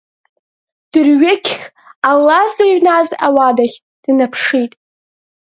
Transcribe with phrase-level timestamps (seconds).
[0.91, 1.61] Дырҩегьых
[2.09, 4.71] Алла дзыҩназ ауадахь днаԥшит.